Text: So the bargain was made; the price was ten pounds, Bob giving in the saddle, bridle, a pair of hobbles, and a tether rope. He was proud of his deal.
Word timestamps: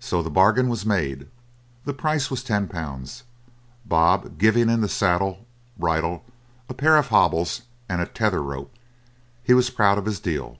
So 0.00 0.24
the 0.24 0.28
bargain 0.28 0.68
was 0.68 0.84
made; 0.84 1.28
the 1.84 1.94
price 1.94 2.32
was 2.32 2.42
ten 2.42 2.66
pounds, 2.66 3.22
Bob 3.86 4.36
giving 4.36 4.68
in 4.68 4.80
the 4.80 4.88
saddle, 4.88 5.46
bridle, 5.78 6.24
a 6.68 6.74
pair 6.74 6.96
of 6.96 7.06
hobbles, 7.10 7.62
and 7.88 8.00
a 8.00 8.06
tether 8.06 8.42
rope. 8.42 8.74
He 9.40 9.54
was 9.54 9.70
proud 9.70 9.98
of 9.98 10.06
his 10.06 10.18
deal. 10.18 10.58